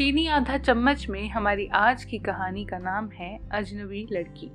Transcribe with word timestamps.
चीनी 0.00 0.26
आधा 0.26 0.58
चम्मच 0.58 1.06
में 1.10 1.30
हमारी 1.30 1.66
आज 1.66 2.04
की 2.04 2.18
कहानी 2.18 2.64
का 2.64 2.78
नाम 2.78 3.08
है 3.08 3.40
अजनबी 3.52 4.08
लड़की। 4.12 4.46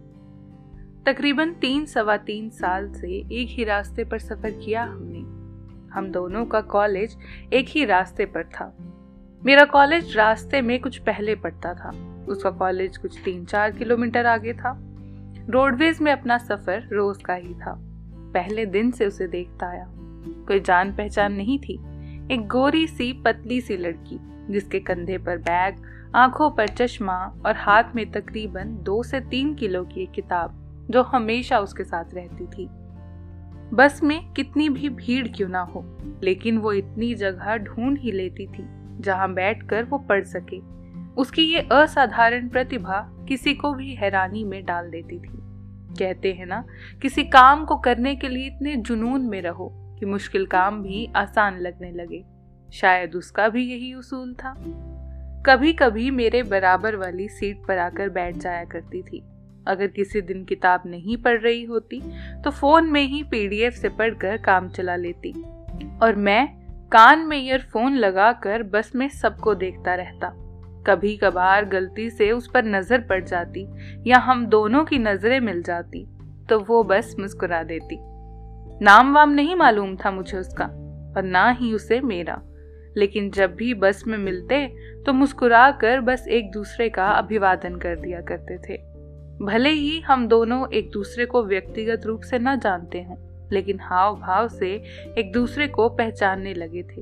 तकरीबन 1.06 1.54
तीन 1.54 1.86
सवा 1.86 2.18
तीन 2.18 2.50
साल 2.50 2.94
से 2.94 3.08
एक 3.12 3.48
ही 3.50 3.64
रास्ते 3.64 4.04
पर 4.04 4.20
सफ़र 4.20 4.52
किया 4.52 4.84
हमने। 4.84 5.20
हम 5.94 6.12
दोनों 6.12 6.46
का 6.46 6.62
कॉलेज 6.62 7.18
एक 7.54 7.66
ही 7.70 7.86
रास्ते 7.86 8.26
पर 8.26 8.44
था। 8.44 8.78
मेरा 9.46 9.64
कॉलेज 9.66 10.18
रास्ते 10.18 10.62
में 10.62 10.82
कुछ 10.82 10.98
पहले 10.98 11.36
पड़ता 11.36 11.74
था। 11.74 12.26
उसका 12.30 12.52
कॉलेज 12.52 12.98
कुछ 12.98 13.22
तीन 13.26 13.46
चार 13.46 13.72
किलोमीटर 13.72 14.26
आगे 14.26 14.54
था। 14.54 14.80
रोडवेज़ 15.50 16.04
में 16.04 16.12
अपना 16.12 16.38
सफ़र 16.38 16.90
रोज 16.92 17.24
का 17.24 17.34
ही 17.34 17.54
था। 17.54 17.76
पहले 18.34 18.66
दिन 18.66 18.92
से 18.92 19.06
उसे 19.06 19.28
देखता 19.28 19.68
आया। 19.68 19.92
कोई 20.48 20.60
जान 20.60 20.96
पहचान 20.96 21.34
नहीं 21.34 21.60
थी। 21.60 21.95
एक 22.32 22.48
गोरी 22.48 22.88
सी 22.88 23.14
पतली 23.14 23.62
सी 23.62 23.78
लड़की, 23.78 24.20
जिसके 24.54 24.80
कंधे 24.80 25.18
पर 25.18 25.38
बैग, 25.38 25.76
आँखों 26.16 26.52
पर 26.52 26.68
चश्मा 26.68 27.34
और 27.46 27.56
हाथ 27.56 27.84
में 27.96 28.12
तकरीबन 28.12 28.78
दो 28.84 29.04
से 29.04 29.20
तीन 29.20 29.54
किलो 29.54 29.84
की 29.84 30.04
एक 30.04 30.12
किताब, 30.12 30.56
जो 30.90 31.04
हमेशा 31.04 31.60
उसके 31.60 31.84
साथ 31.84 32.04
रहती 32.14 32.48
थी। 32.48 32.70
बस 33.74 34.00
में 34.04 34.32
कितनी 34.32 34.70
भी 34.70 34.90
भीड़ 34.90 35.28
क्यों 35.28 35.50
ना 35.50 35.62
हो, 35.62 36.00
लेकिन 36.24 36.58
वो 36.58 36.74
इतनी 36.74 37.16
जगह 37.16 37.58
ढूंढ 37.58 37.98
ही 38.00 38.12
लेती 38.12 38.48
थी, 38.48 38.66
जहाँ 39.02 39.34
बैठकर 39.34 39.84
वो 39.84 39.98
पढ़ 39.98 40.24
सके। 40.24 40.60
उसकी 41.18 41.42
ये 41.42 41.60
असाधारण 41.72 42.50
प्रतिभा 42.50 43.26
किसी 43.28 43.54
को 43.54 43.74
भी 43.74 43.96
हैरानी 43.96 44.44
में 44.44 44.66
डाल 44.66 44.90
देती 44.90 45.20
थी। 45.20 45.38
कहते 46.00 46.34
हैं 46.34 46.46
ना, 46.46 46.64
किसी 47.02 47.24
काम 47.24 47.66
को 47.66 47.76
करने 47.76 48.16
के 48.16 48.30
लिए 48.30 48.48
इतने 48.48 48.76
जुनून 48.76 49.22
में 49.22 49.42
रहो। 49.42 49.82
कि 50.00 50.06
मुश्किल 50.06 50.46
काम 50.46 50.82
भी 50.84 51.08
आसान 51.16 51.60
लगने 51.60 51.92
लगे। 51.92 52.24
शायद 52.70 53.16
उसका 53.16 53.48
भी 53.50 53.66
यही 53.66 53.94
उसूल 53.94 54.34
था। 54.34 54.54
कभी 55.46 55.74
कभी 55.74 56.10
मेरे 56.12 56.42
बराबर 56.44 56.96
वाली 56.96 57.28
सीट 57.30 57.66
पर 57.68 57.78
आकर 57.78 58.10
बैठ 58.10 58.38
जाया 58.38 58.64
करती 58.66 59.02
थी। 59.02 59.24
अगर 59.68 59.88
किसी 59.88 60.22
दिन 60.22 60.44
किताब 60.46 60.84
नहीं 60.86 61.18
पढ़ 61.18 61.40
रही 61.42 61.64
होती 61.64 62.02
तो 62.44 62.52
फ़ोन 62.52 62.92
में 62.92 63.02
ही 63.04 63.22
पीडीएफ 63.24 63.74
से 63.74 63.90
पढ़कर 63.92 64.38
काम 64.38 64.70
चला 64.70 64.96
लेती। 64.96 65.32
और 66.02 66.16
मैं 66.18 66.48
कान 66.92 67.20
में 67.20 67.38
ईयरफोन 67.38 67.96
लगाकर 67.96 68.64
बस 68.64 68.92
में 68.96 69.08
सबको 69.12 69.54
देखता 69.56 69.96
रहता। 69.96 70.32
कभी 70.88 71.16
कभार 71.18 71.66
गलती 71.66 72.10
से 72.10 72.32
उस 72.32 72.50
पर 72.54 72.66
नज़र 72.66 73.02
पड़ 73.02 73.24
जाती 73.24 73.66
या 74.08 74.18
हम 74.18 74.46
दोनों 74.48 74.84
की 74.86 75.00
नज़रें 75.00 75.40
मिल 75.40 75.62
जाती 75.64 76.06
तो 76.50 76.60
वो 76.60 76.84
बस 76.84 77.16
मुस्कुरा 77.20 77.62
देती। 77.64 77.98
नाम 78.82 79.14
वाम 79.16 79.30
नहीं 79.30 79.56
मालूम 79.56 79.96
था 79.96 80.12
मुझे 80.12 80.38
उसका 80.38 80.66
और 81.18 81.24
ना 81.24 81.50
ही 81.50 81.74
उसे 81.74 82.02
मेरा। 82.02 82.42
लेकिन 82.98 83.32
जब 83.32 83.56
भी 83.56 83.74
बस 83.74 84.04
में 84.08 84.18
मिलते 84.18 84.76
तो 85.06 85.14
मुस्कुरा 85.14 85.72
कर 85.72 86.00
बस 86.00 86.28
एक 86.28 86.52
दूसरे 86.52 86.90
का 86.90 87.06
अभिवादन 87.06 87.76
कर 87.76 87.96
दिया 87.96 88.22
करते 88.22 88.58
थे। 88.58 88.78
भले 89.46 89.70
ही 89.70 90.00
हम 90.00 90.28
दोनों 90.28 90.68
एक 90.74 90.92
दूसरे 90.92 91.26
को 91.26 91.44
व्यक्तिगत 91.44 92.06
रूप 92.06 92.22
से 92.22 92.40
न 92.40 92.60
जानते 92.60 93.02
हों, 93.04 93.18
लेकिन 93.52 93.80
हाव 93.80 94.16
भाव 94.16 94.48
से 94.48 94.84
एक 95.18 95.32
दूसरे 95.32 95.68
को 95.68 95.90
पहचानने 95.90 96.54
लगे 96.54 96.84
थे। 96.84 97.02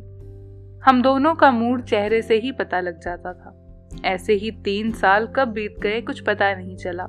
हम 0.85 1.01
दोनों 1.01 1.35
का 1.35 1.51
मूड 1.51 1.83
चेहरे 1.83 2.21
से 2.21 2.35
ही 2.35 2.51
पता 2.51 2.79
लग 2.79 2.99
जाता 2.99 3.33
था। 3.33 3.59
ऐसे 4.05 4.33
ही 4.33 4.51
तीन 4.51 4.91
साल 4.91 5.27
कब 5.27 5.47
बीत 5.47 5.75
गए 5.79 6.01
कुछ 6.01 6.19
पता 6.19 6.55
नहीं 6.55 6.77
चला। 6.77 7.07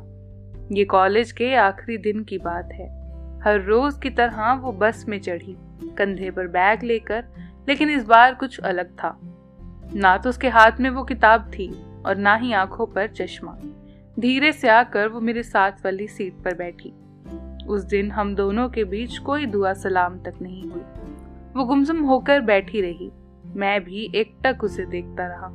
ये 0.73 0.85
कॉलेज 0.85 1.33
के 1.33 1.55
आखिरी 1.55 1.98
दिन 1.98 2.25
की 2.25 2.39
बात 2.39 2.69
है। 2.73 3.04
हर 3.45 3.61
रोज 3.61 3.95
की 4.03 4.11
तरह 4.11 4.53
वो 4.53 4.73
बस 4.73 5.05
में 5.09 5.20
चढ़ी, 5.20 5.56
कंधे 5.98 6.31
पर 6.31 6.47
बैग 6.47 6.83
लेकर, 6.83 7.25
लेकिन 7.69 7.91
इस 7.91 8.05
बार 8.05 8.34
कुछ 8.34 8.59
अलग 8.59 8.86
था। 8.86 9.20
ना 9.95 10.17
तो 10.17 10.28
उसके 10.28 10.48
हाथ 10.48 10.73
में 10.81 10.91
वो 10.91 11.05
किताब 11.05 11.51
थी 11.53 11.85
और 12.07 12.17
ना 12.17 12.35
ही 12.35 12.52
आँखों 12.52 12.86
पर 12.86 13.07
चश्मा। 13.07 13.58
धीरे 14.19 14.52
से 14.52 14.69
आकर 14.69 15.08
वो 15.08 15.20
मेरे 15.20 15.42
साथ 15.42 15.73
वाली 15.85 16.08
सीट 16.08 16.35
पर 16.35 16.55
बैठी। 16.55 16.92
उस 17.67 17.85
दिन 17.85 18.11
हम 18.11 18.35
दोनों 18.35 18.69
के 18.69 18.85
बीच 18.85 19.19
कोई 19.19 19.46
दुआ 19.46 19.73
सलाम 19.73 20.19
तक 20.19 20.35
नहीं 20.42 20.63
हुई। 20.63 20.83
वो 21.57 21.64
गुमसुम 21.64 22.01
होकर 22.01 22.40
बैठी 22.40 22.80
रही। 22.80 23.11
मैं 23.46 23.85
भी 23.85 24.13
एक 24.14 24.36
टक 24.46 24.64
उसे 24.64 24.86
देखता 24.86 25.27
रहा। 25.27 25.46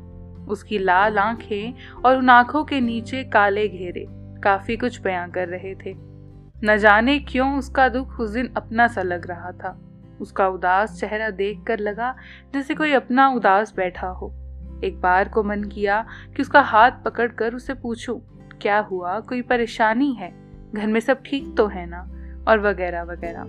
उसकी 0.50 0.80
लाल 0.80 1.18
आँखें 1.18 1.74
और 2.06 2.18
उन 2.18 2.30
आँखों 2.30 2.64
के 2.64 2.80
नीचे 2.82 3.24
काले 3.24 3.68
घेरे 3.68 4.06
काफ़ी 4.42 4.78
कुछ 4.78 5.02
बयां 5.02 5.30
कर 5.30 5.48
रहे 5.48 5.76
थे। 5.76 6.09
न 6.64 6.78
जाने 6.78 7.20
क्यों 7.20 7.58
उसका 7.58 7.90
दुख 7.90 8.20
उस 8.20 8.30
दिन 8.30 8.54
अपना 8.58 8.88
सा 8.88 9.02
लग 9.02 9.28
रहा 9.28 9.52
था। 9.52 9.80
उसका 10.22 10.48
उदास 10.48 11.00
चेहरा 11.00 11.30
देखकर 11.30 11.80
लगा 11.80 12.16
जैसे 12.54 12.76
कोई 12.76 12.92
अपना 12.92 13.30
उदास 13.30 13.74
बैठा 13.76 14.08
हो। 14.08 14.34
एक 14.84 15.02
बार 15.02 15.30
को 15.30 15.44
मन 15.44 15.64
किया 15.64 16.06
कि 16.36 16.42
उसका 16.42 16.62
हाथ 16.62 16.92
पकड़कर 17.06 17.54
उसे 17.54 17.74
पूछूँ, 17.74 18.22
क्या 18.62 18.80
हुआ? 18.80 19.20
कोई 19.20 19.42
परेशानी 19.42 20.14
है? 20.14 20.34
घर 20.74 20.88
में 20.88 21.00
सब 21.00 21.22
ठीक 21.26 21.58
तो 21.58 21.68
है 21.68 21.86
ना? 21.86 22.10
और 22.48 22.60
वगैरह 22.60 23.04
वगैरह। 23.04 23.42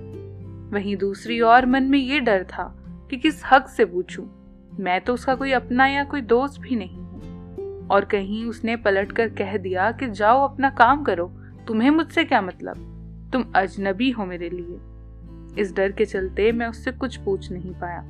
वहीं 0.77 0.97
दूसरी 0.97 1.41
ओर 1.41 1.67
मन 1.67 1.83
में 1.83 1.99
ये 1.99 2.21
डर 2.21 2.45
था 2.45 2.77
कि 3.11 3.17
किस 3.17 3.43
हक 3.53 3.69
से 3.69 3.85
पूछूँ? 3.85 4.29
मैं 4.81 5.01
तो 5.01 5.15
उसका 5.15 5.35
कोई 5.35 5.53
अपना 5.53 5.87
या 5.87 6.05
कोई 6.05 6.21
दोस्त 6.21 6.61
भी 6.61 6.77
नहीं 6.77 6.97
हूँ। 6.97 7.89
और 7.89 8.05
कहीं 8.05 8.45
उसने 8.47 8.77
पलट 8.77 9.13
कर 9.13 9.29
कह 9.29 9.57
दिया 9.57 9.93
कि 9.93 10.11
जाओ 10.11 10.49
अपना 10.49 10.71
काम 10.71 11.03
करो, 11.03 11.27
तुम्हें 11.67 11.91
मुझसे 11.91 12.25
क्या 12.25 12.43
मतलब? 12.43 12.87
तुम 13.33 13.45
अजनबी 13.55 14.11
हो 14.11 14.27
मेरे 14.27 14.51
लिए। 14.51 14.79
इस 15.63 15.75
डर 15.77 15.93
के 15.93 16.05
चलते 16.05 16.53
मैं 16.53 16.67
उससे 16.67 16.93
कुछ 16.93 17.17
पूछ 17.17 17.53
नहीं 17.53 17.75
पाया। 17.75 18.05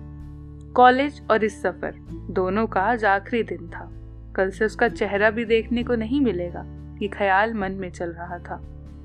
कॉलेज 0.72 1.22
और 1.30 1.44
इस 1.44 1.62
सफ़र, 1.62 1.94
दोनों 2.30 2.66
का 2.66 2.80
आज 2.80 3.04
आखिरी 3.04 3.42
दिन 3.42 3.68
था। 3.68 3.92
कल 4.36 4.50
से 4.50 4.64
उसका 4.64 4.88
चेहरा 4.88 5.30
भी 5.30 5.44
देखने 5.44 5.82
को 5.82 5.94
नहीं 5.94 6.20
मिलेगा 6.20 6.66
ये 7.02 7.08
ख्याल 7.08 7.54
मन 7.54 7.72
में 7.72 7.90
चल 7.90 8.10
रहा 8.10 8.38
था। 8.38 8.62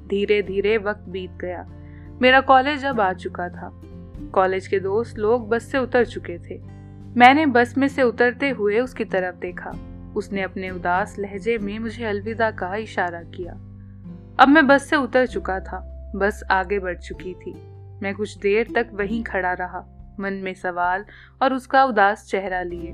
धीरे 0.07 0.41
धीरे 0.41 0.77
वक्त 0.77 1.01
बीत 1.09 1.31
गया। 1.31 1.67
मेरा 2.21 2.41
कॉलेज 2.41 2.85
अब 2.85 3.01
आ 3.01 3.13
चुका 3.13 3.49
था। 3.49 3.81
कॉलेज 4.33 4.67
के 4.67 4.79
दोस्त 4.79 5.17
लोग 5.17 5.49
बस 5.49 5.63
से 5.63 5.77
उतर 5.77 6.05
चुके 6.05 6.37
थे। 6.37 6.61
मैंने 7.17 7.45
बस 7.45 7.77
में 7.77 7.87
से 7.87 8.03
उतरते 8.03 8.49
हुए 8.49 8.79
उसकी 8.79 9.05
तरफ़ 9.05 9.35
देखा। 9.35 9.71
उसने 10.15 10.41
अपने 10.41 10.69
उदास 10.69 11.15
लहजे 11.19 11.57
में 11.57 11.79
मुझे 11.79 12.05
अलविदा 12.05 12.51
का 12.51 12.75
इशारा 12.75 13.21
किया। 13.21 13.53
अब 14.39 14.47
मैं 14.47 14.67
बस 14.67 14.89
से 14.89 14.95
उतर 14.95 15.25
चुका 15.25 15.59
था। 15.59 15.91
बस 16.15 16.43
आगे 16.51 16.79
बढ़ 16.79 16.97
चुकी 16.97 17.33
थी। 17.33 17.53
मैं 18.01 18.13
कुछ 18.15 18.37
देर 18.37 18.71
तक 18.75 18.89
वहीं 18.93 19.23
खड़ा 19.23 19.53
रहा, 19.53 19.79
मन 20.19 20.33
में 20.43 20.53
सवाल 20.53 21.05
और 21.41 21.53
उसका 21.53 21.83
उदास 21.83 22.25
चेहरा 22.29 22.61
लिए। 22.63 22.91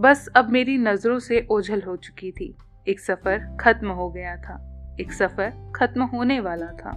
बस 0.00 0.28
अब 0.36 0.50
मेरी 0.50 0.76
नज़रों 0.78 1.18
से 1.18 1.46
ओझल 1.50 1.82
हो 1.82 1.96
चुकी 1.96 2.30
थी। 2.30 2.54
एक 2.86 3.00
सफ़र 3.00 3.56
खत्म 3.60 3.90
हो 3.90 4.08
गया 4.10 4.36
था। 4.36 4.60
एक 5.00 5.12
सफ़र 5.12 5.52
खत्म 5.76 6.02
होने 6.04 6.40
वाला 6.40 6.66
था। 6.74 6.92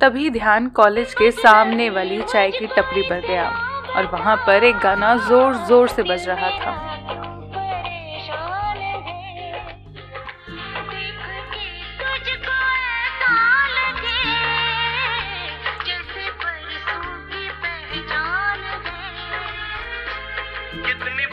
तभी 0.00 0.30
ध्यान 0.30 0.68
कॉलेज 0.68 1.14
के 1.14 1.30
सामने 1.32 1.88
वाली 1.90 2.22
चाय 2.22 2.50
की 2.50 2.66
टपरी 2.66 3.02
पर 3.02 3.20
गया 3.20 3.48
और 3.96 4.10
वहाँ 4.12 4.36
पर 4.36 4.64
एक 4.64 4.76
गाना 4.76 5.16
ज़ोर 5.28 5.54
ज़ोर 5.66 5.88
से 5.88 6.02
बज 6.02 6.28
रहा 6.28 6.50
था। 6.58 7.25
कितनी 20.74 21.26